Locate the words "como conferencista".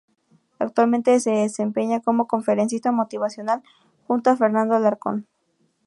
2.01-2.91